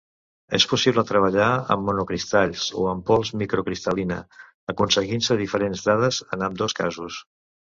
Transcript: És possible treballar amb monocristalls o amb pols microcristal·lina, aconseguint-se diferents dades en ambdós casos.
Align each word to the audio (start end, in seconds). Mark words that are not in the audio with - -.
És 0.57 0.63
possible 0.69 1.03
treballar 1.09 1.49
amb 1.75 1.85
monocristalls 1.89 2.63
o 2.83 2.87
amb 2.93 3.05
pols 3.11 3.33
microcristal·lina, 3.43 4.19
aconseguint-se 4.75 5.39
diferents 5.43 5.85
dades 5.91 6.23
en 6.39 6.49
ambdós 6.49 6.77
casos. 6.83 7.21